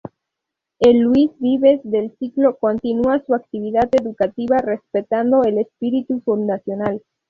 [0.79, 7.03] El "Luis Vives" del siglo continúa su actividad educativa respetando el espíritu fundacional.